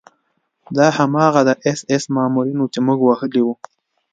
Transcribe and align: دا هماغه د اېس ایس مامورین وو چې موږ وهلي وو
دا 0.75 0.87
هماغه 0.97 1.41
د 1.47 1.51
اېس 1.65 1.79
ایس 1.91 2.03
مامورین 2.15 2.57
وو 2.59 2.71
چې 2.73 2.79
موږ 2.87 2.99
وهلي 3.03 3.41
وو 3.43 3.55